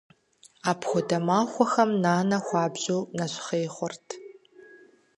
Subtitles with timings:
[0.71, 4.07] Апхуэдэ махуэхэм нанэ хуабжьу нэщхъей хъурт.